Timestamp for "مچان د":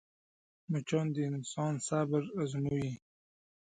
0.71-1.17